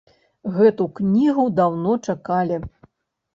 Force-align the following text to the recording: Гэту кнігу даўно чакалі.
Гэту 0.55 0.87
кнігу 0.99 1.45
даўно 1.59 1.93
чакалі. 2.07 2.59